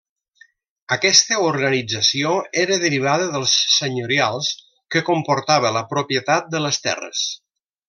Aquesta 0.95 1.35
organització 1.49 2.31
era 2.61 2.77
derivada 2.85 3.27
dels 3.35 3.53
senyorials 3.75 4.51
que 4.97 5.05
comportava 5.11 5.75
la 5.79 5.85
propietat 5.95 6.51
de 6.57 6.65
les 6.69 6.83
terres. 6.89 7.25